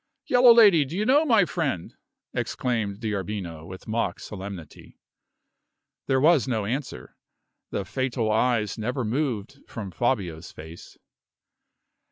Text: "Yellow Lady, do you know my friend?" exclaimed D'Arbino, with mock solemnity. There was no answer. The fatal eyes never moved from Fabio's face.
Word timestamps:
"Yellow 0.25 0.51
Lady, 0.51 0.83
do 0.83 0.97
you 0.97 1.05
know 1.05 1.25
my 1.25 1.45
friend?" 1.45 1.93
exclaimed 2.33 2.99
D'Arbino, 2.99 3.67
with 3.67 3.87
mock 3.87 4.19
solemnity. 4.19 4.97
There 6.07 6.19
was 6.19 6.47
no 6.47 6.65
answer. 6.65 7.15
The 7.69 7.85
fatal 7.85 8.31
eyes 8.31 8.79
never 8.79 9.03
moved 9.05 9.59
from 9.67 9.91
Fabio's 9.91 10.51
face. 10.51 10.97